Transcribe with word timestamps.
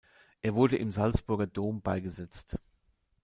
Er 0.41 0.55
wurde 0.55 0.77
im 0.77 0.89
Salzburger 0.89 1.45
Dom 1.45 1.83
beigesetzt. 1.83 2.57